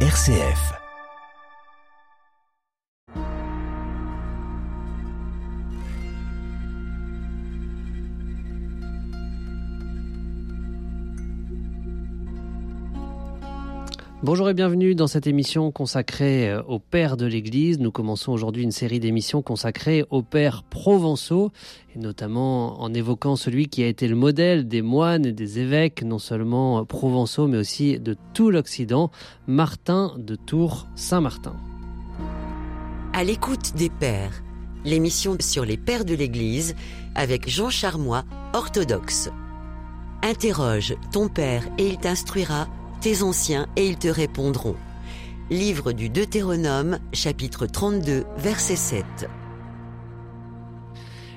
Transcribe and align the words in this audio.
RCF. 0.00 0.85
Bonjour 14.26 14.50
et 14.50 14.54
bienvenue 14.54 14.96
dans 14.96 15.06
cette 15.06 15.28
émission 15.28 15.70
consacrée 15.70 16.50
euh, 16.50 16.60
aux 16.64 16.80
pères 16.80 17.16
de 17.16 17.26
l'Église. 17.26 17.78
Nous 17.78 17.92
commençons 17.92 18.32
aujourd'hui 18.32 18.64
une 18.64 18.72
série 18.72 18.98
d'émissions 18.98 19.40
consacrées 19.40 20.04
aux 20.10 20.22
pères 20.22 20.64
provençaux, 20.64 21.52
et 21.94 22.00
notamment 22.00 22.82
en 22.82 22.92
évoquant 22.92 23.36
celui 23.36 23.68
qui 23.68 23.84
a 23.84 23.86
été 23.86 24.08
le 24.08 24.16
modèle 24.16 24.66
des 24.66 24.82
moines 24.82 25.24
et 25.26 25.32
des 25.32 25.60
évêques, 25.60 26.02
non 26.02 26.18
seulement 26.18 26.84
provençaux, 26.84 27.46
mais 27.46 27.56
aussi 27.56 28.00
de 28.00 28.16
tout 28.34 28.50
l'Occident, 28.50 29.12
Martin 29.46 30.16
de 30.18 30.34
Tours 30.34 30.88
Saint-Martin. 30.96 31.54
À 33.12 33.22
l'écoute 33.22 33.76
des 33.76 33.90
pères, 33.90 34.42
l'émission 34.84 35.36
sur 35.38 35.64
les 35.64 35.76
pères 35.76 36.04
de 36.04 36.14
l'Église 36.14 36.74
avec 37.14 37.48
Jean 37.48 37.70
Charmois, 37.70 38.24
orthodoxe. 38.54 39.30
Interroge 40.24 40.96
ton 41.12 41.28
père 41.28 41.62
et 41.78 41.86
il 41.86 41.98
t'instruira 41.98 42.66
tes 43.06 43.22
anciens 43.22 43.68
et 43.76 43.86
ils 43.86 43.96
te 43.96 44.08
répondront. 44.08 44.74
Livre 45.48 45.92
du 45.92 46.08
Deutéronome, 46.08 46.98
chapitre 47.12 47.66
32, 47.66 48.24
verset 48.36 48.74
7. 48.74 49.04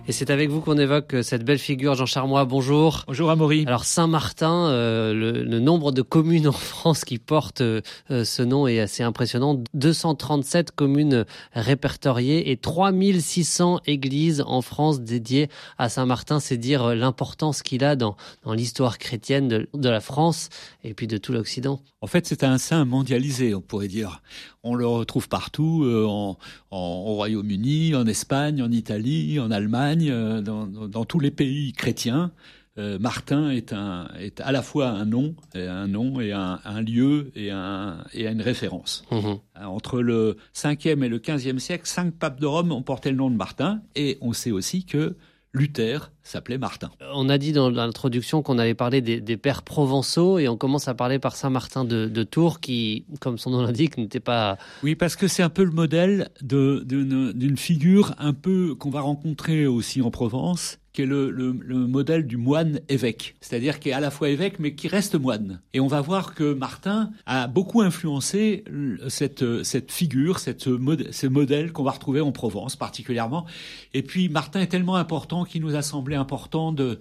Et 0.08 0.12
c'est 0.12 0.31
avec 0.31 0.49
vous 0.49 0.62
qu'on 0.62 0.77
évoque 0.77 1.13
euh, 1.13 1.21
cette 1.21 1.44
belle 1.44 1.59
figure, 1.59 1.94
Jean 1.94 2.05
Charmois. 2.05 2.45
Bonjour. 2.45 3.03
Bonjour 3.08 3.30
Amaury. 3.30 3.63
Alors 3.67 3.85
Saint-Martin, 3.85 4.67
euh, 4.70 5.13
le, 5.13 5.59
nombre 5.59 5.91
de 5.91 6.02
communes 6.02 6.48
en 6.48 6.52
France 6.53 7.05
qui 7.05 7.20
portent 7.20 7.62
euh, 7.62 7.81
ce 8.09 8.41
nom 8.41 8.67
est 8.67 8.80
assez 8.80 9.03
impressionnant. 9.03 9.62
237 9.75 10.72
communes 10.72 11.25
répertoriées 11.53 12.52
et 12.52 12.58
3600 12.58 13.81
églises 13.86 14.44
en 14.47 14.61
France 14.61 15.02
dédiées 15.02 15.50
à 15.78 15.89
Saint-Martin. 15.89 16.39
C'est 16.39 16.58
dire 16.58 16.95
l'importance 16.95 17.61
qu'il 17.61 17.84
a 17.84 17.95
dans, 17.95 18.16
dans 18.44 18.53
l'histoire 18.53 18.97
chrétienne 18.97 19.47
de, 19.47 19.69
de 19.73 19.89
la 19.89 20.02
France 20.02 20.50
et 20.84 20.94
puis 20.94 21.08
de 21.08 21.17
tout 21.17 21.34
l'Occident. 21.34 21.81
En 22.02 22.08
fait, 22.08 22.25
c'est 22.25 22.44
un 22.44 22.58
saint 22.58 22.86
mondialisé, 22.86 23.53
on 23.53 23.61
pourrait 23.61 23.89
dire. 23.89 24.22
On 24.63 24.73
le 24.73 24.88
retrouve 24.88 25.28
partout, 25.28 25.86
en, 25.86 26.38
au 26.72 27.16
Royaume-Uni, 27.16 27.95
en 27.95 28.06
Espagne, 28.06 28.61
en 28.61 28.72
Italie, 28.72 29.39
en 29.39 29.52
Allemagne 29.52 29.98
euh, 30.02 30.42
dans, 30.42 31.05
tous 31.05 31.19
les 31.19 31.31
pays 31.31 31.73
chrétiens, 31.73 32.31
euh, 32.78 32.97
Martin 33.00 33.50
est, 33.50 33.73
un, 33.73 34.08
est 34.19 34.39
à 34.39 34.52
la 34.52 34.61
fois 34.61 34.89
un 34.89 35.06
nom, 35.06 35.36
un 35.53 35.88
nom 35.88 36.22
et 36.22 36.31
un, 36.31 36.81
lieu 36.81 37.31
et, 37.36 37.52
un, 37.52 38.06
et 38.14 38.28
une 38.28 38.41
référence. 38.41 39.03
Mhm. 39.11 39.17
Euh, 39.17 39.64
entre 39.66 40.02
le 40.02 40.38
5e 40.56 41.03
et 41.03 41.09
le 41.09 41.19
15e 41.19 41.59
siècle, 41.59 41.88
cinq 41.88 42.14
papes 42.14 42.39
de 42.39 42.45
Rome 42.45 42.72
ont 42.72 42.83
porté 42.83 43.09
le 43.11 43.17
nom 43.17 43.30
de 43.30 43.36
Martin, 43.36 43.81
et 43.95 44.17
on 44.22 44.33
sait 44.33 44.52
aussi 44.52 44.86
que 44.86 45.16
Luther 45.53 46.11
s'appelait 46.22 46.58
Martin. 46.58 46.92
On 47.14 47.28
a 47.28 47.38
dit 47.38 47.53
dans 47.53 47.69
l'introduction 47.69 48.44
qu'on 48.44 48.59
allait 48.59 48.75
parler 48.75 49.02
des, 49.02 49.38
pères 49.38 49.64
provençaux 49.64 50.38
et 50.38 50.47
on 50.47 50.58
commence 50.58 50.88
à 50.88 50.94
parler 50.94 51.17
par 51.17 51.36
Saint 51.36 51.50
Martin 51.50 51.86
de, 51.86 52.23
Tours 52.23 52.59
qui, 52.59 53.06
comme 53.19 53.38
son 53.38 53.52
nom 53.52 53.61
l'indique, 53.61 53.97
n'était 53.97 54.19
pas... 54.19 54.58
Oui, 54.83 54.95
parce 54.95 55.16
que 55.16 55.28
c'est 55.28 55.44
un 55.44 55.50
peu 55.50 55.64
le 55.64 55.72
modèle 55.72 56.30
d'une 56.41 57.58
figure 57.58 58.14
un 58.19 58.33
peu 58.33 58.75
qu'on 58.75 58.89
va 58.89 59.02
rencontrer 59.02 59.66
aussi 59.66 60.02
en 60.02 60.11
Provence, 60.11 60.78
qui 60.93 61.03
est 61.03 61.05
le, 61.05 61.53
modèle 61.53 62.25
du 62.25 62.37
moine 62.37 62.79
évêque, 62.89 63.35
c'est-à-dire 63.41 63.79
qui 63.79 63.89
est 63.89 63.93
à 63.93 63.99
la 63.99 64.11
fois 64.11 64.29
évêque 64.29 64.59
mais 64.59 64.73
qui 64.73 64.87
reste 64.87 65.15
moine. 65.15 65.61
Et 65.73 65.79
on 65.79 65.87
va 65.87 66.01
voir 66.01 66.33
que 66.33 66.53
Martin 66.53 67.11
a 67.25 67.47
beaucoup 67.47 67.81
influencé 67.81 68.63
cette, 69.07 69.63
cette 69.63 69.91
figure, 69.91 70.39
cette, 70.39 70.63
ce 70.63 71.27
modèle 71.27 71.71
qu'on 71.71 71.83
va 71.83 71.91
retrouver 71.91 72.21
en 72.21 72.31
Provence 72.31 72.75
particulièrement. 72.75 73.45
Et 73.93 74.01
puis 74.01 74.29
Martin 74.29 74.61
est 74.61 74.67
tellement 74.67 74.95
important 74.95 75.45
qu'il 75.45 75.61
nous 75.61 75.75
a 75.75 75.81
semblé 75.81 76.16
important 76.16 76.72
de 76.72 76.99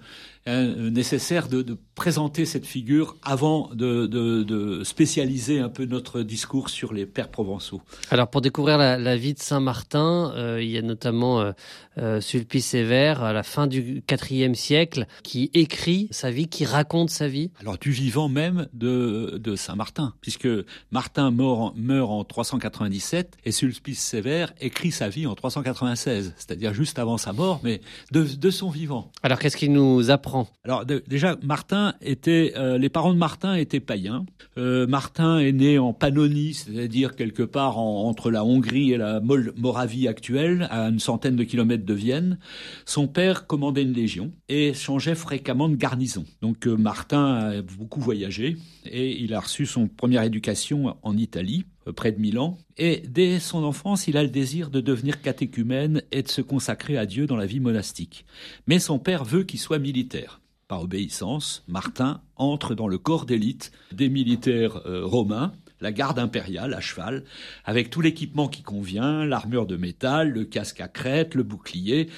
euh, 0.49 0.89
nécessaire 0.89 1.47
de, 1.47 1.77
présenter 1.95 2.45
cette 2.45 2.65
figure 2.65 3.17
avant 3.23 3.69
de, 3.73 4.81
spécialiser 4.83 5.59
un 5.59 5.67
peu 5.67 5.83
notre 5.83 6.21
discours 6.21 6.69
sur 6.69 6.93
les 6.93 7.05
pères 7.05 7.27
provençaux. 7.29 7.81
Alors 8.09 8.29
pour 8.29 8.39
découvrir 8.39 8.77
la, 8.77 9.17
vie 9.17 9.33
de 9.33 9.39
Saint 9.39 9.59
Martin, 9.59 10.31
euh, 10.35 10.63
il 10.63 10.69
y 10.69 10.77
a 10.77 10.81
notamment 10.81 11.53
euh, 11.97 12.21
Sulpice 12.21 12.67
Sévère 12.67 13.21
à 13.21 13.33
la 13.33 13.43
fin 13.43 13.67
du 13.67 14.01
IVe 14.09 14.53
siècle 14.53 15.07
qui 15.23 15.51
écrit 15.53 16.07
sa 16.11 16.31
vie, 16.31 16.47
qui 16.47 16.63
raconte 16.63 17.09
sa 17.09 17.27
vie. 17.27 17.51
Alors 17.59 17.77
du 17.77 17.91
vivant 17.91 18.29
même 18.29 18.67
de, 18.73 19.55
Saint 19.57 19.75
Martin, 19.75 20.13
puisque 20.21 20.47
Martin 20.91 21.31
meurt, 21.31 21.75
meurt 21.75 22.11
en 22.11 22.23
397 22.23 23.37
et 23.43 23.51
Sulpice 23.51 23.99
Sévère 23.99 24.53
écrit 24.61 24.91
sa 24.91 25.09
vie 25.09 25.27
en 25.27 25.35
396, 25.35 26.33
c'est-à-dire 26.37 26.73
juste 26.73 26.97
avant 26.97 27.17
sa 27.17 27.33
mort, 27.33 27.59
mais 27.63 27.81
de, 28.11 28.23
de 28.23 28.49
son 28.49 28.69
vivant. 28.69 29.11
Alors 29.21 29.37
qu'est-ce 29.37 29.57
qu'il 29.57 29.73
nous 29.73 30.09
apprend 30.11 30.38
alors 30.63 30.85
déjà, 30.85 31.37
Martin 31.43 31.93
était, 32.01 32.53
euh, 32.57 32.77
les 32.77 32.89
parents 32.89 33.13
de 33.13 33.17
Martin 33.17 33.55
étaient 33.55 33.79
païens. 33.79 34.25
Euh, 34.57 34.87
Martin 34.87 35.39
est 35.39 35.51
né 35.51 35.79
en 35.79 35.93
Pannonie, 35.93 36.53
c'est-à-dire 36.53 37.15
quelque 37.15 37.43
part 37.43 37.77
entre 37.77 38.31
la 38.31 38.43
Hongrie 38.43 38.91
et 38.91 38.97
la 38.97 39.21
Moravie 39.21 40.07
actuelle, 40.07 40.67
à 40.69 40.89
une 40.89 40.99
centaine 40.99 41.35
de 41.35 41.43
kilomètres 41.43 41.85
de 41.85 41.93
Vienne. 41.93 42.39
Son 42.85 43.07
père 43.07 43.47
commandait 43.47 43.83
une 43.83 43.93
légion 43.93 44.31
et 44.47 44.73
changeait 44.73 45.15
fréquemment 45.15 45.69
de 45.69 45.75
garnison. 45.75 46.25
Donc 46.41 46.67
euh, 46.67 46.75
Martin 46.75 47.35
a 47.35 47.61
beaucoup 47.61 48.01
voyagé 48.01 48.57
et 48.85 49.21
il 49.21 49.33
a 49.33 49.39
reçu 49.39 49.65
son 49.65 49.87
première 49.87 50.23
éducation 50.23 50.95
en 51.01 51.17
Italie 51.17 51.65
près 51.91 52.11
de 52.11 52.19
Milan. 52.19 52.57
Et 52.77 53.03
dès 53.07 53.39
son 53.39 53.63
enfance, 53.63 54.07
il 54.07 54.17
a 54.17 54.23
le 54.23 54.29
désir 54.29 54.69
de 54.69 54.81
devenir 54.81 55.21
catéchumène 55.21 56.01
et 56.11 56.23
de 56.23 56.27
se 56.27 56.41
consacrer 56.41 56.97
à 56.97 57.05
Dieu 57.05 57.27
dans 57.27 57.35
la 57.35 57.45
vie 57.45 57.59
monastique. 57.59 58.25
Mais 58.67 58.79
son 58.79 58.99
père 58.99 59.23
veut 59.23 59.43
qu'il 59.43 59.59
soit 59.59 59.79
militaire. 59.79 60.41
Par 60.67 60.83
obéissance, 60.83 61.63
Martin 61.67 62.21
entre 62.35 62.75
dans 62.75 62.87
le 62.87 62.99
corps 62.99 63.25
d'élite 63.25 63.71
des 63.91 64.07
militaires 64.07 64.81
euh, 64.85 65.03
romains, 65.03 65.53
la 65.81 65.91
garde 65.91 66.19
impériale 66.19 66.73
à 66.73 66.81
cheval, 66.81 67.23
avec 67.65 67.89
tout 67.89 68.01
l'équipement 68.01 68.47
qui 68.47 68.61
convient, 68.61 69.25
l'armure 69.25 69.65
de 69.65 69.77
métal, 69.77 70.29
le 70.29 70.45
casque 70.45 70.81
à 70.81 70.87
crête, 70.87 71.35
le 71.35 71.43
bouclier, 71.43 72.09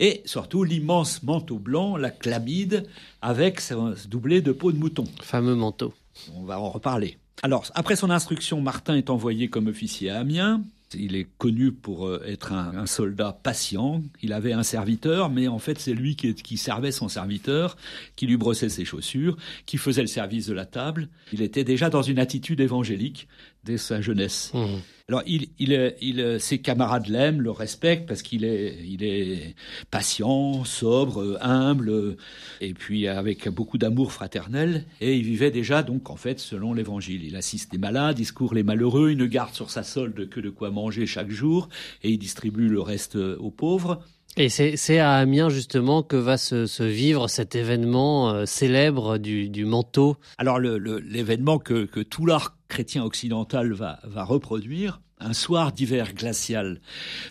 et 0.00 0.22
surtout 0.24 0.64
l'immense 0.64 1.22
manteau 1.22 1.58
blanc, 1.58 1.96
la 1.96 2.10
chlamide, 2.10 2.88
avec 3.22 3.60
doublé 4.08 4.40
de 4.40 4.52
peau 4.52 4.72
de 4.72 4.78
mouton. 4.78 5.04
Fameux 5.22 5.54
manteau. 5.54 5.94
On 6.34 6.42
va 6.42 6.58
en 6.58 6.70
reparler. 6.70 7.19
Alors, 7.42 7.64
après 7.74 7.96
son 7.96 8.10
instruction, 8.10 8.60
Martin 8.60 8.96
est 8.96 9.08
envoyé 9.08 9.48
comme 9.48 9.66
officier 9.66 10.10
à 10.10 10.20
Amiens. 10.20 10.62
Il 10.92 11.14
est 11.14 11.28
connu 11.38 11.70
pour 11.70 12.06
euh, 12.06 12.20
être 12.26 12.52
un, 12.52 12.84
soldat 12.86 13.38
patient. 13.42 14.02
Il 14.22 14.32
avait 14.32 14.52
un 14.52 14.64
serviteur, 14.64 15.30
mais 15.30 15.46
en 15.46 15.60
fait, 15.60 15.78
c'est 15.78 15.94
lui 15.94 16.16
qui, 16.16 16.34
qui, 16.34 16.56
servait 16.56 16.90
son 16.90 17.08
serviteur, 17.08 17.76
qui 18.16 18.26
lui 18.26 18.36
brossait 18.36 18.68
ses 18.68 18.84
chaussures, 18.84 19.36
qui 19.66 19.78
faisait 19.78 20.00
le 20.00 20.08
service 20.08 20.48
de 20.48 20.52
la 20.52 20.66
table. 20.66 21.08
Il 21.32 21.42
était 21.42 21.64
déjà 21.64 21.90
dans 21.90 22.02
une 22.02 22.18
attitude 22.18 22.60
évangélique 22.60 23.28
dès 23.64 23.78
sa 23.78 24.00
jeunesse. 24.00 24.52
Mmh. 24.54 24.66
Alors, 25.08 25.22
il, 25.26 25.48
il, 25.58 25.94
il, 26.00 26.40
ses 26.40 26.58
camarades 26.58 27.08
l'aiment, 27.08 27.42
le 27.42 27.50
respectent 27.50 28.06
parce 28.06 28.22
qu'il 28.22 28.44
est, 28.44 28.76
il 28.86 29.02
est 29.02 29.56
patient, 29.90 30.64
sobre, 30.64 31.36
humble, 31.40 32.16
et 32.60 32.74
puis 32.74 33.08
avec 33.08 33.48
beaucoup 33.48 33.76
d'amour 33.76 34.12
fraternel. 34.12 34.84
Et 35.00 35.16
il 35.16 35.24
vivait 35.24 35.50
déjà, 35.50 35.82
donc, 35.82 36.10
en 36.10 36.16
fait, 36.16 36.38
selon 36.38 36.74
l'évangile. 36.74 37.24
Il 37.24 37.34
assiste 37.34 37.72
les 37.72 37.78
malades, 37.78 38.20
il 38.20 38.24
secourt 38.24 38.54
les 38.54 38.62
malheureux, 38.62 39.10
il 39.10 39.16
ne 39.16 39.26
garde 39.26 39.52
sur 39.52 39.70
sa 39.70 39.82
solde 39.82 40.28
que 40.28 40.38
de 40.38 40.50
quoi 40.50 40.70
manger 40.70 41.06
chaque 41.06 41.30
jour, 41.30 41.68
et 42.04 42.10
il 42.10 42.18
distribue 42.18 42.68
le 42.68 42.80
reste 42.80 43.16
aux 43.16 43.50
pauvres. 43.50 44.04
Et 44.36 44.48
c'est 44.48 44.98
à 44.98 45.14
Amiens 45.14 45.48
justement 45.48 46.02
que 46.02 46.16
va 46.16 46.36
se, 46.36 46.82
vivre 46.82 47.28
cet 47.28 47.56
événement 47.56 48.30
euh, 48.30 48.46
célèbre 48.46 49.18
du, 49.18 49.64
manteau. 49.64 50.16
Alors 50.38 50.60
l'événement 50.60 51.58
que, 51.58 51.84
tout 52.02 52.26
l'art 52.26 52.56
chrétien 52.70 53.04
occidental 53.04 53.72
va, 53.72 54.00
va 54.04 54.24
reproduire, 54.24 55.02
un 55.18 55.34
soir 55.34 55.72
d'hiver 55.72 56.14
glacial 56.14 56.80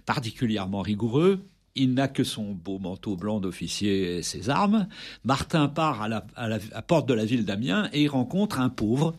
particulièrement 0.06 0.82
rigoureux, 0.82 1.44
il 1.76 1.94
n'a 1.94 2.08
que 2.08 2.24
son 2.24 2.52
beau 2.54 2.78
manteau 2.78 3.16
blanc 3.16 3.40
d'officier 3.40 4.18
et 4.18 4.24
ses 4.24 4.50
armes. 4.50 4.88
Martin 5.24 5.68
part 5.68 6.02
à 6.02 6.08
la, 6.10 6.22
porte 6.82 7.08
de 7.08 7.14
la 7.14 7.26
ville 7.26 7.46
d'Amiens 7.46 7.90
et 7.94 8.04
il 8.04 8.08
rencontre 8.08 8.60
un 8.60 8.70
pauvre, 8.70 9.16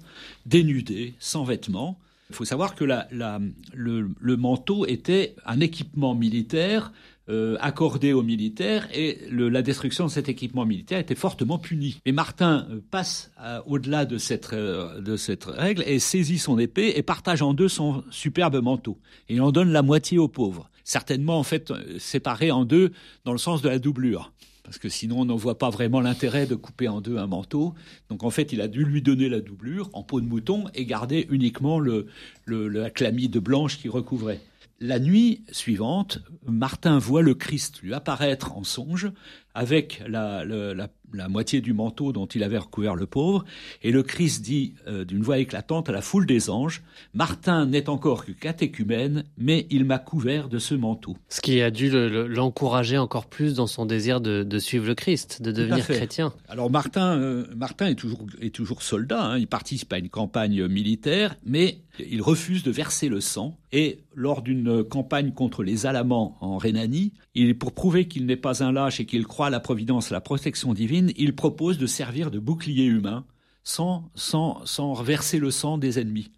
dénudé, 0.46 1.14
sans 1.18 1.44
vêtements. 1.44 1.98
Il 2.28 2.36
faut 2.36 2.44
savoir 2.44 2.74
que 2.74 2.84
le, 2.84 4.36
manteau 4.36 4.86
était 4.86 5.34
un 5.46 5.60
équipement 5.60 6.14
militaire 6.14 6.92
euh, 7.30 7.56
accordé 7.60 8.12
aux 8.12 8.24
militaires 8.24 8.88
et 8.92 9.20
la 9.30 9.62
destruction 9.62 10.06
de 10.06 10.10
cet 10.10 10.28
équipement 10.28 10.66
militaire 10.66 10.98
était 10.98 11.14
fortement 11.14 11.58
punie. 11.58 12.00
Mais 12.04 12.10
Martin 12.10 12.66
euh, 12.68 12.80
passe 12.90 13.30
euh, 13.40 13.60
au-delà 13.66 14.04
de 14.04 14.18
cette, 14.18 14.52
de 14.52 15.16
cette 15.16 15.44
règle 15.44 15.84
et 15.86 16.00
saisit 16.00 16.38
son 16.38 16.58
épée 16.58 16.94
et 16.96 17.04
partage 17.04 17.42
en 17.42 17.54
deux 17.54 17.68
son 17.68 18.02
superbe 18.10 18.60
manteau. 18.60 18.98
Et 19.28 19.34
il 19.34 19.42
en 19.42 19.52
donne 19.52 19.70
la 19.70 19.82
moitié 19.82 20.18
aux 20.18 20.26
pauvres. 20.26 20.70
Certainement, 20.82 21.38
en 21.38 21.44
fait, 21.44 21.72
séparé 22.00 22.50
en 22.50 22.64
deux 22.64 22.90
dans 23.24 23.32
le 23.32 23.38
sens 23.38 23.62
de 23.62 23.68
la 23.68 23.78
doublure 23.78 24.32
parce 24.64 24.78
que 24.78 24.88
sinon 24.88 25.22
on 25.22 25.24
n'en 25.24 25.36
voit 25.36 25.58
pas 25.58 25.70
vraiment 25.70 26.00
l'intérêt 26.00 26.46
de 26.46 26.54
couper 26.54 26.86
en 26.86 27.00
deux 27.00 27.16
un 27.16 27.26
manteau. 27.26 27.74
Donc 28.08 28.22
en 28.22 28.30
fait, 28.30 28.52
il 28.52 28.60
a 28.60 28.68
dû 28.68 28.84
lui 28.84 29.02
donner 29.02 29.28
la 29.28 29.40
doublure 29.40 29.90
en 29.94 30.04
peau 30.04 30.20
de 30.20 30.26
mouton 30.26 30.66
et 30.74 30.84
garder 30.84 31.26
uniquement 31.30 31.80
le, 31.80 32.06
le 32.44 32.68
la 32.68 32.88
chlamyde 32.88 33.38
blanche 33.38 33.78
qui 33.78 33.88
recouvrait. 33.88 34.40
La 34.82 34.98
nuit 34.98 35.44
suivante, 35.52 36.20
Martin 36.46 36.98
voit 36.98 37.20
le 37.20 37.34
Christ 37.34 37.82
lui 37.82 37.92
apparaître 37.92 38.56
en 38.56 38.64
songe 38.64 39.12
avec 39.54 40.02
la, 40.06 40.44
la, 40.44 40.88
la, 41.12 41.28
moitié 41.28 41.60
du 41.60 41.72
manteau 41.72 42.12
dont 42.12 42.26
il 42.26 42.42
avait 42.42 42.58
recouvert 42.58 42.94
le 42.94 43.06
pauvre, 43.06 43.44
et 43.82 43.90
le 43.90 44.02
Christ 44.02 44.42
dit 44.42 44.74
euh, 44.86 45.04
d'une 45.04 45.22
voix 45.22 45.38
éclatante 45.38 45.88
à 45.88 45.92
la 45.92 46.02
foule 46.02 46.26
des 46.26 46.50
anges, 46.50 46.82
Martin 47.14 47.66
n'est 47.66 47.88
encore 47.88 48.24
que 48.24 48.32
catéchumène, 48.32 49.24
mais 49.38 49.66
il 49.70 49.84
m'a 49.84 49.98
couvert 49.98 50.48
de 50.48 50.58
ce 50.58 50.74
manteau. 50.74 51.16
Ce 51.28 51.40
qui 51.40 51.60
a 51.62 51.70
dû 51.70 51.90
l'encourager 51.90 52.98
encore 52.98 53.26
plus 53.26 53.54
dans 53.54 53.66
son 53.66 53.86
désir 53.86 54.20
de, 54.20 54.42
de 54.44 54.58
suivre 54.58 54.86
le 54.86 54.94
Christ, 54.94 55.42
de 55.42 55.50
devenir 55.52 55.86
chrétien. 55.86 56.32
Alors 56.48 56.70
Martin, 56.70 57.18
euh, 57.18 57.46
Martin 57.56 57.86
est 57.86 57.96
toujours, 57.96 58.26
est 58.40 58.54
toujours 58.54 58.82
soldat, 58.82 59.22
hein, 59.22 59.38
il 59.38 59.46
participe 59.46 59.92
à 59.92 59.98
une 59.98 60.08
campagne 60.08 60.66
militaire, 60.68 61.36
mais 61.44 61.78
il 61.98 62.22
refuse 62.22 62.62
de 62.62 62.70
verser 62.70 63.08
le 63.08 63.20
sang, 63.20 63.58
et 63.72 63.98
lors 64.14 64.42
d'une 64.42 64.84
campagne 64.84 65.32
contre 65.32 65.62
les 65.62 65.86
Alamans 65.86 66.36
en 66.40 66.58
Rhénanie, 66.58 67.12
il, 67.34 67.56
pour 67.56 67.72
prouver 67.72 68.06
qu'il 68.06 68.26
n'est 68.26 68.36
pas 68.36 68.62
un 68.62 68.72
lâche 68.72 69.00
et 69.00 69.06
qu'il 69.06 69.26
croit 69.26 69.39
à 69.46 69.50
la 69.50 69.60
providence, 69.60 70.10
à 70.10 70.14
la 70.14 70.20
protection 70.20 70.74
divine, 70.74 71.12
il 71.16 71.34
propose 71.34 71.78
de 71.78 71.86
servir 71.86 72.30
de 72.30 72.38
bouclier 72.38 72.84
humain 72.84 73.24
sans, 73.62 74.10
sans, 74.14 74.64
sans 74.64 74.94
verser 74.94 75.38
le 75.38 75.50
sang 75.50 75.78
des 75.78 75.98
ennemis. 75.98 76.30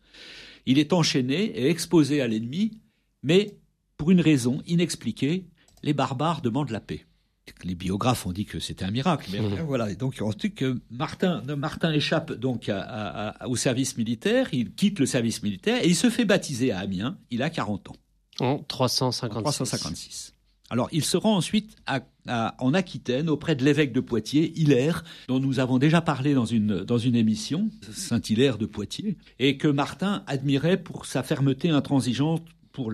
Il 0.66 0.78
est 0.78 0.92
enchaîné 0.92 1.44
et 1.44 1.68
exposé 1.68 2.20
à 2.20 2.26
l'ennemi, 2.26 2.80
mais 3.22 3.58
pour 3.96 4.10
une 4.10 4.20
raison 4.20 4.62
inexpliquée, 4.66 5.46
les 5.82 5.94
barbares 5.94 6.42
demandent 6.42 6.70
la 6.70 6.80
paix. 6.80 7.06
Les 7.64 7.74
biographes 7.74 8.26
ont 8.26 8.32
dit 8.32 8.44
que 8.44 8.60
c'était 8.60 8.84
un 8.84 8.90
miracle, 8.90 9.28
mais 9.32 9.40
mmh. 9.40 9.62
voilà. 9.66 9.92
donc, 9.94 10.18
on 10.20 10.30
dit 10.30 10.52
que 10.52 10.80
Martin, 10.90 11.42
Martin 11.56 11.92
échappe 11.92 12.32
donc 12.32 12.70
au 13.46 13.56
service 13.56 13.96
militaire, 13.96 14.48
il 14.52 14.72
quitte 14.74 15.00
le 15.00 15.06
service 15.06 15.42
militaire 15.42 15.82
et 15.82 15.88
il 15.88 15.96
se 15.96 16.08
fait 16.08 16.24
baptiser 16.24 16.70
à 16.70 16.78
Amiens. 16.78 17.18
Il 17.30 17.42
a 17.42 17.50
40 17.50 17.90
ans. 17.90 17.96
En 18.40 18.58
356. 18.58 19.36
En 19.36 19.42
356. 19.42 20.31
Alors, 20.72 20.88
il 20.90 21.04
se 21.04 21.18
rend 21.18 21.36
ensuite 21.36 21.76
en 22.26 22.72
Aquitaine 22.72 23.28
auprès 23.28 23.54
de 23.54 23.62
l'évêque 23.62 23.92
de 23.92 24.00
Poitiers, 24.00 24.58
Hilaire, 24.58 25.04
dont 25.28 25.38
nous 25.38 25.60
avons 25.60 25.76
déjà 25.76 26.00
parlé 26.00 26.32
dans 26.32 26.46
une, 26.46 27.14
émission, 27.14 27.68
Saint-Hilaire 27.92 28.56
de 28.56 28.64
Poitiers, 28.64 29.18
et 29.38 29.58
que 29.58 29.68
Martin 29.68 30.24
admirait 30.26 30.82
pour 30.82 31.04
sa 31.04 31.22
fermeté 31.22 31.68
intransigeante 31.68 32.46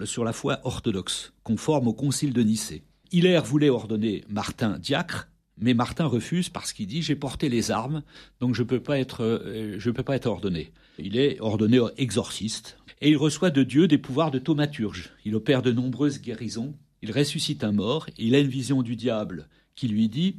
sur 0.06 0.24
la 0.24 0.32
foi 0.32 0.58
orthodoxe, 0.64 1.32
conforme 1.44 1.86
au 1.86 1.92
concile 1.92 2.32
de 2.32 2.42
Nicée. 2.42 2.82
Hilaire 3.12 3.44
voulait 3.44 3.68
ordonner 3.68 4.24
Martin 4.28 4.76
diacre, 4.80 5.28
mais 5.56 5.72
Martin 5.72 6.06
refuse 6.06 6.48
parce 6.48 6.72
qu'il 6.72 6.88
dit 6.88 7.02
j'ai 7.02 7.14
porté 7.14 7.48
les 7.48 7.70
armes, 7.70 8.02
donc 8.40 8.56
je 8.56 8.64
peux 8.64 8.80
pas 8.80 8.98
être 8.98 9.22
euh, 9.22 9.78
peux 9.78 10.02
pas 10.02 10.16
être 10.16 10.26
ordonné. 10.26 10.72
Il 10.98 11.16
est 11.16 11.38
ordonné 11.38 11.78
exorciste 11.96 12.76
et 13.00 13.10
il 13.10 13.16
reçoit 13.16 13.50
de 13.50 13.62
Dieu 13.62 13.86
des 13.86 13.98
pouvoirs 13.98 14.32
de 14.32 14.40
thaumaturge. 14.40 15.10
Il 15.24 15.36
opère 15.36 15.62
de 15.62 15.70
nombreuses 15.70 16.20
guérisons 16.20 16.74
il 17.02 17.12
ressuscite 17.12 17.64
un 17.64 17.72
mort, 17.72 18.08
et 18.18 18.24
il 18.24 18.34
a 18.34 18.38
une 18.38 18.48
vision 18.48 18.82
du 18.82 18.96
diable 18.96 19.48
qui 19.74 19.88
lui 19.88 20.08
dit 20.08 20.36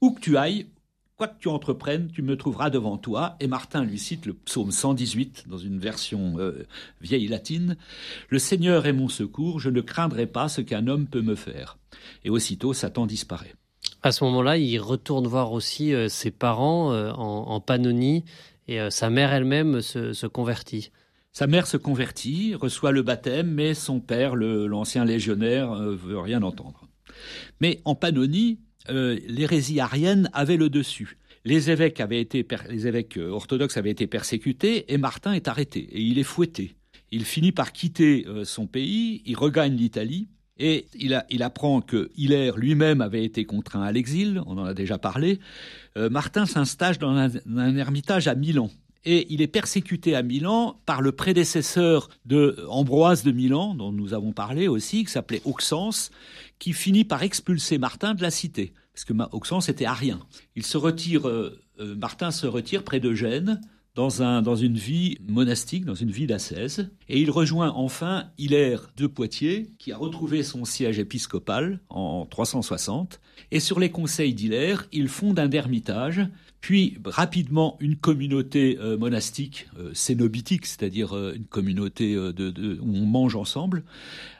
Où 0.00 0.12
que 0.12 0.20
tu 0.20 0.36
ailles, 0.36 0.66
quoi 1.16 1.28
que 1.28 1.38
tu 1.38 1.48
entreprennes, 1.48 2.10
tu 2.12 2.22
me 2.22 2.36
trouveras 2.36 2.70
devant 2.70 2.98
toi. 2.98 3.36
Et 3.40 3.46
Martin 3.46 3.84
lui 3.84 3.98
cite 3.98 4.26
le 4.26 4.34
psaume 4.34 4.70
118 4.70 5.46
dans 5.48 5.58
une 5.58 5.78
version 5.78 6.34
euh, 6.38 6.66
vieille 7.00 7.28
latine 7.28 7.76
Le 8.28 8.38
Seigneur 8.38 8.86
est 8.86 8.92
mon 8.92 9.08
secours, 9.08 9.60
je 9.60 9.70
ne 9.70 9.80
craindrai 9.80 10.26
pas 10.26 10.48
ce 10.48 10.60
qu'un 10.60 10.86
homme 10.86 11.06
peut 11.06 11.22
me 11.22 11.34
faire. 11.34 11.78
Et 12.24 12.30
aussitôt, 12.30 12.72
Satan 12.72 13.06
disparaît. 13.06 13.54
À 14.02 14.12
ce 14.12 14.24
moment-là, 14.24 14.58
il 14.58 14.78
retourne 14.78 15.26
voir 15.26 15.52
aussi 15.52 15.94
euh, 15.94 16.08
ses 16.08 16.30
parents 16.30 16.92
euh, 16.92 17.10
en, 17.12 17.60
Pannonie 17.60 18.24
et 18.68 18.78
sa 18.90 19.10
mère 19.10 19.32
elle-même 19.32 19.80
se 19.80 20.26
convertit. 20.26 20.90
Sa 21.36 21.46
mère 21.46 21.66
se 21.66 21.76
convertit, 21.76 22.54
reçoit 22.54 22.92
le 22.92 23.02
baptême, 23.02 23.50
mais 23.50 23.74
son 23.74 24.00
père, 24.00 24.36
l'ancien 24.36 25.04
légionnaire, 25.04 25.70
euh, 25.70 25.94
veut 25.94 26.18
rien 26.18 26.42
entendre. 26.42 26.88
Mais 27.60 27.82
en 27.84 27.94
Pannonie, 27.94 28.58
euh, 28.88 29.18
l'hérésie 29.28 29.78
arienne 29.78 30.30
avait 30.32 30.56
le 30.56 30.70
dessus. 30.70 31.18
Les 31.44 31.70
évêques, 31.70 32.00
euh, 32.00 33.28
orthodoxes 33.28 33.76
avaient 33.76 33.90
été 33.90 34.06
persécutés 34.06 34.90
et 34.90 34.96
Martin 34.96 35.34
est 35.34 35.46
arrêté 35.46 35.80
et 35.80 36.00
il 36.00 36.18
est 36.18 36.22
fouetté. 36.22 36.74
Il 37.10 37.26
finit 37.26 37.52
par 37.52 37.72
quitter 37.72 38.24
son 38.44 38.66
pays, 38.66 39.20
il 39.26 39.36
regagne 39.36 39.76
l'Italie 39.76 40.28
et 40.58 40.86
il, 40.94 41.22
il, 41.28 41.42
apprend 41.42 41.82
que 41.82 42.10
Hilaire 42.16 42.56
lui-même 42.56 43.02
avait 43.02 43.24
été 43.26 43.44
contraint 43.44 43.82
à 43.82 43.92
l'exil, 43.92 44.40
on 44.46 44.56
en 44.56 44.64
a 44.64 44.72
déjà 44.72 44.96
parlé. 44.96 45.38
Martin 45.96 46.46
s'installe 46.46 46.96
dans 46.96 47.14
un 47.14 47.76
ermitage 47.76 48.26
à 48.26 48.34
Milan 48.34 48.70
et 49.04 49.26
il 49.32 49.40
est 49.42 49.46
persécuté 49.46 50.14
à 50.14 50.22
Milan 50.22 50.80
par 50.86 51.00
le 51.00 51.12
prédécesseur 51.12 52.08
de 52.24 52.64
Ambroise 52.68 53.22
de 53.22 53.32
Milan, 53.32 53.74
dont 53.74 53.92
nous 53.92 54.14
avons 54.14 54.32
parlé 54.32 54.68
aussi, 54.68 55.04
qui 55.04 55.10
s'appelait 55.10 55.42
Auxence, 55.44 56.10
qui 56.58 56.72
finit 56.72 57.04
par 57.04 57.22
expulser 57.22 57.78
Martin 57.78 58.14
de 58.14 58.22
la 58.22 58.30
cité, 58.30 58.72
parce 58.92 59.04
que 59.04 59.12
Auxence 59.32 59.68
était 59.68 59.84
arien. 59.84 60.20
Il 60.56 60.64
se 60.64 60.76
retire, 60.76 61.28
euh, 61.28 61.60
euh, 61.80 61.94
Martin 61.94 62.30
se 62.30 62.46
retire 62.46 62.82
près 62.82 63.00
de 63.00 63.14
Gênes, 63.14 63.60
dans, 63.96 64.22
un, 64.22 64.42
dans 64.42 64.54
une 64.54 64.76
vie 64.76 65.18
monastique, 65.26 65.84
dans 65.84 65.94
une 65.94 66.10
vie 66.10 66.26
d'ascèse. 66.26 66.88
Et 67.08 67.20
il 67.20 67.30
rejoint 67.30 67.70
enfin 67.70 68.26
Hilaire 68.38 68.92
de 68.96 69.06
Poitiers, 69.06 69.70
qui 69.78 69.90
a 69.90 69.96
retrouvé 69.96 70.42
son 70.42 70.64
siège 70.64 70.98
épiscopal 70.98 71.80
en 71.88 72.26
360. 72.26 73.20
Et 73.50 73.58
sur 73.58 73.80
les 73.80 73.90
conseils 73.90 74.34
d'Hilaire, 74.34 74.86
il 74.92 75.08
fonde 75.08 75.38
un 75.38 75.50
ermitage 75.50 76.28
puis 76.60 76.98
rapidement 77.04 77.76
une 77.78 77.94
communauté 77.94 78.76
euh, 78.80 78.98
monastique 78.98 79.68
euh, 79.78 79.90
cénobitique, 79.94 80.66
c'est-à-dire 80.66 81.16
euh, 81.16 81.34
une 81.36 81.44
communauté 81.44 82.18
où 82.18 82.22
on 82.82 83.06
mange 83.06 83.36
ensemble, 83.36 83.84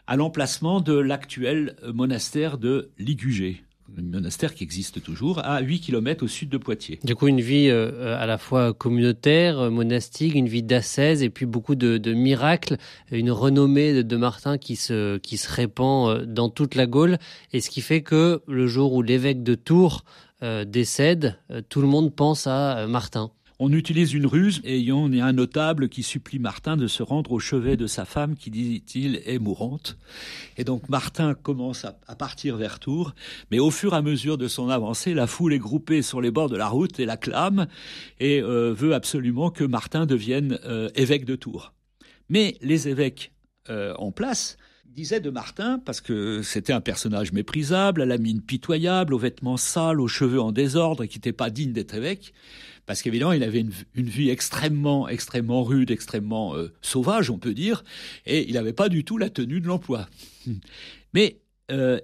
à 0.08 0.16
l'emplacement 0.16 0.80
de 0.80 0.94
l'actuel 0.94 1.76
monastère 1.94 2.58
de 2.58 2.90
Ligugé 2.98 3.62
un 3.98 4.02
monastère 4.02 4.54
qui 4.54 4.64
existe 4.64 5.02
toujours, 5.02 5.38
à 5.44 5.60
8 5.60 5.80
km 5.80 6.24
au 6.24 6.28
sud 6.28 6.48
de 6.48 6.58
Poitiers. 6.58 6.98
Du 7.04 7.14
coup, 7.14 7.28
une 7.28 7.40
vie 7.40 7.70
à 7.70 8.26
la 8.26 8.38
fois 8.38 8.74
communautaire, 8.74 9.70
monastique, 9.70 10.34
une 10.34 10.48
vie 10.48 10.62
d'ascèse 10.62 11.22
et 11.22 11.30
puis 11.30 11.46
beaucoup 11.46 11.74
de, 11.74 12.12
miracles, 12.12 12.76
une 13.10 13.30
renommée 13.30 14.02
de, 14.02 14.16
Martin 14.16 14.58
qui 14.58 14.76
se, 14.76 15.18
qui 15.18 15.36
se 15.36 15.52
répand 15.52 16.24
dans 16.24 16.48
toute 16.48 16.74
la 16.74 16.86
Gaule. 16.86 17.18
Et 17.52 17.60
ce 17.60 17.70
qui 17.70 17.80
fait 17.80 18.02
que 18.02 18.42
le 18.46 18.66
jour 18.66 18.92
où 18.92 19.02
l'évêque 19.02 19.42
de 19.42 19.54
Tours 19.54 20.04
euh, 20.42 20.66
décède, 20.66 21.38
euh, 21.50 21.62
tout 21.66 21.80
le 21.80 21.86
monde 21.86 22.14
pense 22.14 22.46
à 22.46 22.80
euh, 22.80 22.86
Martin. 22.86 23.30
On 23.58 23.72
utilise 23.72 24.12
une 24.12 24.26
ruse 24.26 24.60
et 24.64 24.78
il 24.78 24.84
y 24.84 24.90
a 24.90 25.24
un 25.24 25.32
notable 25.32 25.88
qui 25.88 26.02
supplie 26.02 26.38
Martin 26.38 26.76
de 26.76 26.86
se 26.86 27.02
rendre 27.02 27.32
au 27.32 27.38
chevet 27.38 27.76
de 27.76 27.86
sa 27.86 28.04
femme 28.04 28.36
qui, 28.36 28.50
dit-il, 28.50 29.22
est 29.24 29.38
mourante. 29.38 29.96
Et 30.58 30.64
donc 30.64 30.88
Martin 30.90 31.32
commence 31.32 31.86
à, 31.86 32.14
partir 32.16 32.56
vers 32.56 32.78
Tours, 32.78 33.14
mais 33.50 33.58
au 33.58 33.70
fur 33.70 33.94
et 33.94 33.96
à 33.96 34.02
mesure 34.02 34.36
de 34.36 34.46
son 34.46 34.68
avancée, 34.68 35.14
la 35.14 35.26
foule 35.26 35.54
est 35.54 35.58
groupée 35.58 36.02
sur 36.02 36.20
les 36.20 36.30
bords 36.30 36.50
de 36.50 36.56
la 36.56 36.68
route 36.68 37.00
et 37.00 37.06
l'acclame 37.06 37.66
et 38.20 38.42
veut 38.42 38.94
absolument 38.94 39.50
que 39.50 39.64
Martin 39.64 40.04
devienne 40.04 40.58
évêque 40.94 41.24
de 41.24 41.36
Tours. 41.36 41.72
Mais 42.28 42.58
les 42.60 42.88
évêques 42.88 43.32
en 43.68 44.12
place 44.12 44.58
disait 44.96 45.20
de 45.20 45.28
Martin, 45.28 45.78
parce 45.84 46.00
que 46.00 46.40
c'était 46.40 46.72
un 46.72 46.80
personnage 46.80 47.30
méprisable, 47.32 48.00
à 48.00 48.06
la 48.06 48.16
mine 48.16 48.40
pitoyable, 48.40 49.12
aux 49.12 49.18
vêtements 49.18 49.58
sales, 49.58 50.00
aux 50.00 50.08
cheveux 50.08 50.40
en 50.40 50.52
désordre, 50.52 51.04
et 51.04 51.08
qui 51.08 51.18
n'était 51.18 51.34
pas 51.34 51.50
digne 51.50 51.72
d'être 51.72 51.94
évêque, 51.94 52.32
parce 52.86 53.02
qu'évidemment, 53.02 53.32
il 53.32 53.42
avait 53.42 53.60
une, 53.60 54.08
vie 54.08 54.30
extrêmement, 54.30 55.06
extrêmement 55.06 55.64
rude, 55.64 55.90
extrêmement 55.90 56.56
euh, 56.56 56.72
sauvage, 56.80 57.30
on 57.30 57.36
peut 57.36 57.52
dire, 57.52 57.84
et 58.24 58.48
il 58.48 58.54
n'avait 58.54 58.72
pas 58.72 58.88
du 58.88 59.04
tout 59.04 59.18
la 59.18 59.28
tenue 59.28 59.60
de 59.60 59.66
l'emploi. 59.66 60.08
Mais 61.12 61.40
euh, 61.70 62.00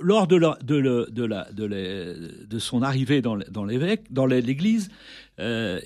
lors 0.00 0.26
de, 0.26 0.36
de, 0.64 1.06
de, 1.12 2.46
de, 2.46 2.58
son 2.58 2.82
arrivée 2.82 3.22
dans, 3.22 3.36
l'évêque, 3.64 4.12
dans 4.12 4.26
l'église, 4.26 4.88
euh, 5.38 5.78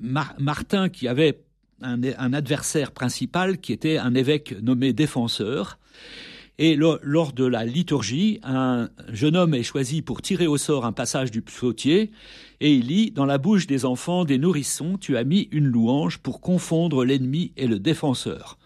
Martin, 0.00 0.88
qui 0.88 1.06
avait 1.06 1.38
un, 1.80 2.32
adversaire 2.32 2.92
principal 2.92 3.58
qui 3.58 3.72
était 3.72 3.98
un 3.98 4.14
évêque 4.14 4.54
nommé 4.62 4.92
défenseur. 4.92 5.78
Et 6.58 6.76
lors 6.76 7.32
de 7.32 7.44
la 7.44 7.64
liturgie, 7.64 8.38
un 8.44 8.88
jeune 9.08 9.36
homme 9.36 9.54
est 9.54 9.64
choisi 9.64 10.02
pour 10.02 10.22
tirer 10.22 10.46
au 10.46 10.56
sort 10.56 10.84
un 10.84 10.92
passage 10.92 11.32
du 11.32 11.42
psautier, 11.42 12.12
et 12.60 12.72
il 12.72 12.86
lit 12.86 13.10
Dans 13.10 13.26
la 13.26 13.38
bouche 13.38 13.66
des 13.66 13.84
enfants, 13.84 14.24
des 14.24 14.38
nourrissons, 14.38 14.96
tu 14.96 15.16
as 15.16 15.24
mis 15.24 15.48
une 15.50 15.66
louange 15.66 16.18
pour 16.18 16.40
confondre 16.40 17.04
l'ennemi 17.04 17.52
et 17.56 17.66
le 17.66 17.80
défenseur. 17.80 18.56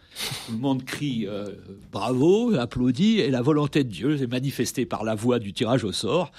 Tout 0.47 0.53
le 0.53 0.59
monde 0.59 0.85
crie 0.85 1.27
euh, 1.27 1.47
bravo, 1.91 2.55
applaudit, 2.55 3.21
et 3.21 3.31
la 3.31 3.41
volonté 3.41 3.85
de 3.85 3.89
Dieu 3.89 4.21
est 4.21 4.27
manifestée 4.27 4.85
par 4.85 5.05
la 5.05 5.15
voix 5.15 5.39
du 5.39 5.55
tirage 5.55 5.85
au 5.85 5.93
sort. 5.93 6.33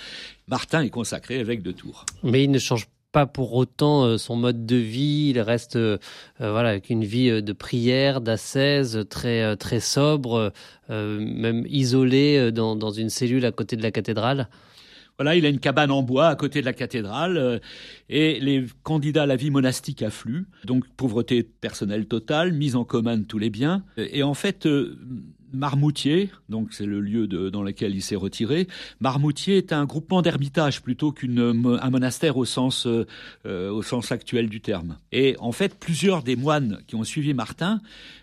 Martin 0.48 0.82
est 0.82 0.90
consacré 0.90 1.40
évêque 1.40 1.64
de 1.64 1.72
Tours. 1.72 2.06
Mais 2.24 2.44
il 2.44 2.52
ne 2.52 2.60
change 2.60 2.88
pas 3.12 3.25
pour 3.25 3.54
autant 3.54 4.04
euh, 4.04 4.18
son 4.18 4.36
mode 4.36 4.66
de 4.66 4.75
vie. 4.75 5.30
Il 5.30 5.39
reste 5.39 5.75
euh, 5.75 5.98
euh, 6.42 6.51
voilà 6.51 6.70
avec 6.70 6.89
une 6.89 7.04
vie 7.04 7.42
de 7.42 7.54
prière, 7.54 8.22
d'ascèse, 8.22 9.06
très 9.10 9.56
très 9.58 9.80
sobre, 9.80 10.51
même 10.89 11.66
isolé 11.68 12.51
dans 12.51 12.92
une 12.92 13.10
cellule 13.10 13.46
à 13.46 13.51
côté 13.51 13.75
de 13.75 13.84
la 13.84 13.92
cathédrale. 13.92 14.48
Voilà, 15.20 15.36
il 15.36 15.46
a 15.46 15.50
une 15.50 15.60
cabane 15.60 15.92
en 15.92 16.02
bois 16.02 16.30
à 16.30 16.36
côté 16.38 16.62
de 16.62 16.66
la 16.66 16.72
cathédrale 16.72 17.36
euh, 17.36 17.60
et 18.08 18.40
les 18.40 18.66
candidats 18.84 19.24
à 19.24 19.26
la 19.26 19.36
vie 19.36 19.52
monastique 19.52 20.02
affluent. 20.02 20.46
Donc 20.64 20.88
pauvreté 20.96 21.44
personnelle 21.44 22.06
totale, 22.06 22.54
mise 22.54 22.78
en 22.78 22.86
commun 22.86 23.18
de 23.18 23.26
tous 23.26 23.38
les 23.38 23.50
biens. 23.50 23.84
Et 23.98 24.24
en 24.24 24.34
fait, 24.34 24.66
euh, 24.66 24.98
Marmoutier, 25.52 26.30
donc 26.48 26.72
c'est 26.72 26.86
le 26.86 27.02
lieu 27.02 27.28
dans 27.28 27.64
lequel 27.64 27.96
il 27.96 28.02
s'est 28.02 28.16
retiré. 28.16 28.70
Marmoutier 29.02 29.58
est 29.58 29.74
un 29.74 29.84
groupement 29.84 30.22
d'ermitage 30.22 30.82
plutôt 30.82 31.12
qu'un 31.12 31.54
monastère 31.54 32.38
au 32.38 32.46
sens, 32.46 32.88
euh, 32.88 33.06
au 33.44 33.82
sens 33.82 34.14
actuel 34.14 34.48
du 34.48 34.62
terme. 34.62 34.98
Et 35.12 35.36
en 35.40 35.52
fait, 35.52 35.76
plusieurs 35.76 36.24
des 36.24 36.38
moines 36.38 36.80
qui 36.88 36.96
ont 36.96 37.04
suivi 37.04 37.34
Martin 37.34 37.82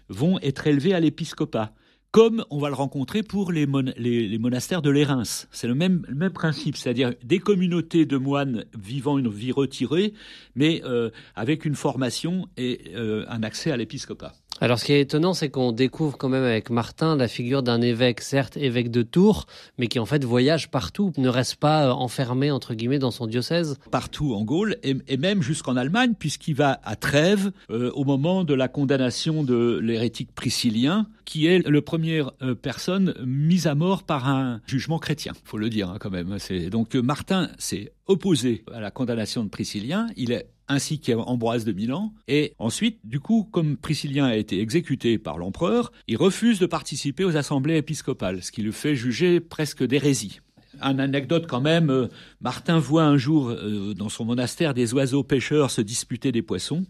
vont 0.08 0.38
être 0.40 0.66
élevés 0.66 0.94
à 0.94 1.00
l'épiscopat 1.00 1.74
comme 2.16 2.46
on 2.48 2.58
va 2.58 2.68
le 2.68 2.74
rencontrer 2.74 3.22
pour 3.22 3.52
les, 3.52 3.66
monastères 3.66 4.80
de 4.80 4.88
l'Érins. 4.88 5.24
C'est 5.52 5.66
le 5.66 5.74
même, 5.74 6.00
principe, 6.32 6.78
c'est-à-dire 6.78 7.12
des 7.22 7.40
communautés 7.40 8.06
de 8.06 8.16
moines 8.16 8.64
vivant 8.74 9.18
une 9.18 9.28
vie 9.28 9.52
retirée, 9.52 10.14
mais 10.54 10.80
euh, 10.86 11.10
avec 11.34 11.66
une 11.66 11.74
formation 11.74 12.48
et 12.56 12.80
euh, 12.94 13.26
un 13.28 13.42
accès 13.42 13.70
à 13.70 13.76
l'épiscopat. 13.76 14.32
Alors, 14.60 14.78
ce 14.78 14.86
qui 14.86 14.92
est 14.94 15.02
étonnant, 15.02 15.34
c'est 15.34 15.50
qu'on 15.50 15.70
découvre 15.72 16.16
quand 16.16 16.30
même 16.30 16.42
avec 16.42 16.70
Martin 16.70 17.14
la 17.14 17.28
figure 17.28 17.62
d'un 17.62 17.82
évêque, 17.82 18.22
certes 18.22 18.56
évêque 18.56 18.90
de 18.90 19.02
Tours, 19.02 19.46
mais 19.76 19.86
qui 19.86 19.98
en 19.98 20.06
fait 20.06 20.24
voyage 20.24 20.70
partout, 20.70 21.12
ne 21.18 21.28
reste 21.28 21.56
pas 21.56 21.86
euh, 21.86 21.90
enfermé 21.90 22.50
entre 22.50 22.72
guillemets 22.72 22.98
dans 22.98 23.10
son 23.10 23.26
diocèse. 23.26 23.78
Partout 23.90 24.34
en 24.34 24.44
Gaule 24.44 24.76
et, 24.82 25.16
même 25.18 25.42
jusqu'en 25.42 25.76
Allemagne, 25.76 26.14
puisqu'il 26.18 26.54
va 26.54 26.80
à 26.84 26.96
Trèves 26.96 27.52
euh, 27.70 27.90
au 27.92 28.04
moment 28.04 28.44
de 28.44 28.54
la 28.54 28.68
condamnation 28.68 29.42
de 29.42 29.78
l'hérétique 29.82 30.34
priscillien, 30.34 31.06
qui 31.26 31.46
est 31.46 31.66
le 31.68 31.80
première 31.82 32.32
euh, 32.40 32.54
personne 32.54 33.14
mise 33.26 33.66
à 33.66 33.74
mort 33.74 34.04
par 34.04 34.26
un 34.28 34.62
jugement 34.66 34.98
chrétien. 34.98 35.34
Faut 35.44 35.58
le 35.58 35.68
dire 35.68 35.90
hein, 35.90 35.98
quand 36.00 36.10
même. 36.10 36.38
donc 36.70 36.94
Martin 36.94 37.50
s'est 37.58 37.92
opposé 38.06 38.64
à 38.72 38.80
la 38.80 38.90
condamnation 38.90 39.44
de 39.44 39.48
Priscillien. 39.48 40.06
Il 40.16 40.32
est 40.32 40.46
ainsi 40.68 41.00
qu'Ambroise 41.00 41.64
de 41.64 41.72
Milan. 41.72 42.12
Et 42.28 42.54
ensuite, 42.58 42.98
du 43.04 43.20
coup, 43.20 43.48
comme 43.50 43.76
Priscillien 43.76 44.26
a 44.26 44.36
été 44.36 44.60
exécuté 44.60 45.18
par 45.18 45.38
l'empereur, 45.38 45.92
il 46.08 46.16
refuse 46.16 46.58
de 46.58 46.66
participer 46.66 47.24
aux 47.24 47.36
assemblées 47.36 47.76
épiscopales, 47.76 48.42
ce 48.42 48.52
qui 48.52 48.62
le 48.62 48.72
fait 48.72 48.94
juger 48.94 49.40
presque 49.40 49.84
d'hérésie. 49.84 50.40
Un 50.80 50.98
anecdote 50.98 51.46
quand 51.48 51.60
même, 51.60 51.90
euh, 51.90 52.08
Martin 52.40 52.78
voit 52.78 53.04
un 53.04 53.16
jour 53.16 53.48
euh, 53.48 53.94
dans 53.94 54.08
son 54.08 54.24
monastère 54.24 54.74
des 54.74 54.92
oiseaux 54.92 55.22
pêcheurs 55.22 55.70
se 55.70 55.80
disputer 55.80 56.32
des 56.32 56.42
poissons. 56.42 56.84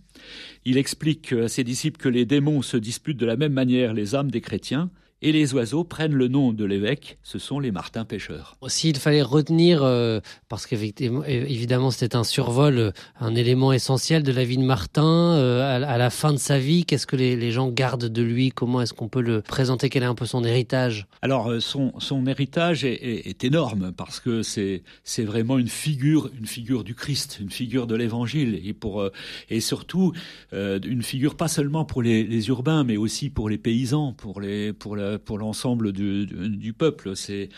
Il 0.65 0.77
explique 0.77 1.33
à 1.33 1.49
ses 1.49 1.63
disciples 1.63 2.01
que 2.01 2.09
les 2.09 2.25
démons 2.25 2.63
se 2.63 2.77
disputent 2.77 3.19
de 3.19 3.27
la 3.27 3.37
même 3.37 3.53
manière 3.53 3.95
les 3.95 4.15
âmes 4.15 4.31
des 4.31 4.41
chrétiens, 4.41 4.91
et 5.27 5.33
les 5.33 5.55
oiseaux 5.55 5.83
prennent 5.83 6.15
le 6.15 6.29
nom 6.29 6.53
de 6.53 6.65
l'évêque, 6.65 7.19
ce 7.25 7.41
sont 7.41 7.59
les 7.59 7.73
martins 7.73 8.05
pêcheurs. 8.05 8.57
S'il 8.69 8.97
fallait 8.97 9.23
retenir, 9.23 9.83
euh, 9.83 10.21
parce 10.49 10.69
qu'évidemment 10.69 11.91
c'était 11.91 12.15
un 12.15 12.23
survol, 12.23 12.79
euh, 12.79 12.91
un 13.19 13.35
élément 13.35 13.73
essentiel 13.73 14.23
de 14.23 14.31
la 14.31 14.45
vie 14.45 14.57
de 14.57 14.63
Martin, 14.63 15.03
euh, 15.05 15.85
à, 15.85 15.99
la 15.99 16.11
fin 16.11 16.33
de 16.33 16.39
sa 16.39 16.61
vie, 16.61 16.85
qu'est-ce 16.85 17.09
que 17.09 17.17
les, 17.17 17.51
gens 17.51 17.71
gardent 17.71 18.05
de 18.05 18.23
lui? 18.23 18.51
Comment 18.51 18.83
est-ce 18.83 18.95
qu'on 18.95 19.09
peut 19.09 19.21
le 19.21 19.43
présenter? 19.43 19.91
Quel 19.91 20.05
est 20.05 20.07
un 20.07 20.15
peu 20.15 20.27
son 20.27 20.45
héritage? 20.45 21.09
Alors 21.23 21.53
son, 21.59 21.93
son 21.99 22.25
héritage 22.29 22.85
est, 22.85 23.27
est, 23.29 23.43
énorme, 23.43 23.91
parce 23.97 24.21
que 24.21 24.43
c'est 24.43 24.83
vraiment 25.25 25.59
une 25.59 25.67
figure, 25.67 26.31
une 26.39 26.47
figure 26.47 26.85
du 26.85 26.95
Christ, 26.95 27.39
une 27.41 27.51
figure 27.51 27.89
de 27.89 27.97
l'Évangile, 27.97 28.61
et, 28.65 28.75
pour, 28.75 29.05
et 29.51 29.59
surtout 29.61 30.13
une 30.53 31.03
figure 31.03 31.35
pas 31.35 31.49
seulement 31.49 31.85
pour 31.85 32.01
les, 32.03 32.23
les, 32.23 32.49
urbains, 32.49 32.85
mais 32.85 32.97
aussi 32.97 33.29
pour 33.29 33.49
les 33.49 33.59
paysans, 33.59 34.13
pour 34.13 34.41
les... 34.41 34.73
Pour 34.73 34.95
la, 34.95 35.16
pour 35.19 35.39
l'ensemble 35.39 35.93
du, 35.93 36.73
peuple. 36.73 37.17
C'est 37.17 37.49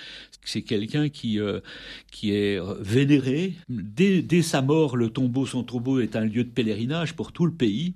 c'est 0.45 0.63
quelqu'un 0.63 1.09
qui 1.09 1.39
euh, 1.41 1.61
qui 2.11 2.33
est 2.33 2.61
vénéré 2.81 3.55
dès, 3.69 4.23
dès 4.23 4.43
sa 4.43 4.63
mort. 4.63 4.97
Le 4.97 5.11
tombeau, 5.11 5.47
son 5.47 5.63
tombeau 5.63 6.01
est 6.01 6.17
un 6.17 6.25
lieu 6.25 6.45
de 6.45 6.51
pèlerinage 6.51 7.15
pour 7.15 7.33
tout 7.33 7.47
le 7.47 7.53
pays. 7.53 7.95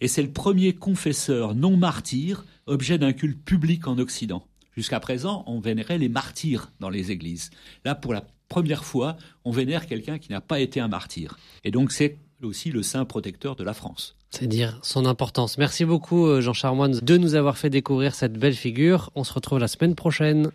Et 0.00 0.08
c'est 0.08 0.22
le 0.22 0.30
premier 0.30 0.72
confesseur 0.72 1.54
non 1.54 1.76
martyr, 1.76 2.44
objet 2.66 2.98
d'un 2.98 3.12
culte 3.12 3.42
public 3.44 3.86
en 3.86 3.98
Occident. 3.98 4.46
Jusqu'à 4.76 5.00
présent, 5.00 5.44
on 5.46 5.60
vénérait 5.60 5.98
les 5.98 6.08
martyrs 6.08 6.72
dans 6.80 6.90
les 6.90 7.10
églises. 7.10 7.50
Là, 7.84 7.94
pour 7.94 8.14
la 8.14 8.24
première 8.48 8.84
fois, 8.84 9.16
on 9.44 9.50
vénère 9.50 9.86
quelqu'un 9.86 10.18
qui 10.18 10.30
n'a 10.30 10.40
pas 10.40 10.60
été 10.60 10.80
un 10.80 10.88
martyr. 10.88 11.38
Et 11.64 11.70
donc, 11.70 11.92
c'est 11.92 12.18
aussi 12.46 12.70
le 12.70 12.82
saint 12.82 13.04
protecteur 13.04 13.56
de 13.56 13.64
la 13.64 13.74
France. 13.74 14.16
C'est 14.30 14.46
dire 14.46 14.78
son 14.82 15.06
importance. 15.06 15.58
Merci 15.58 15.84
beaucoup 15.84 16.26
euh, 16.26 16.40
Jean 16.40 16.52
Charmoine 16.52 17.00
de 17.00 17.16
nous 17.16 17.34
avoir 17.34 17.58
fait 17.58 17.70
découvrir 17.70 18.14
cette 18.14 18.34
belle 18.34 18.54
figure. 18.54 19.10
On 19.14 19.24
se 19.24 19.32
retrouve 19.32 19.58
la 19.58 19.68
semaine 19.68 19.94
prochaine. 19.94 20.50